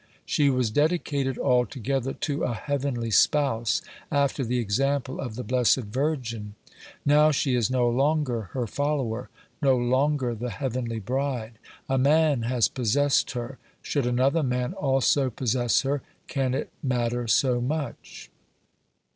[0.25, 5.85] She was dedi cated altogether to a heavenly spouse, after the example of the Blessed
[5.93, 6.55] Virgin.
[7.05, 9.29] Now she is no longer her follower,
[9.61, 15.81] no longer the heavenly bride; a man has possessed her; should another man also possess
[15.81, 18.31] her, can it matter so much.?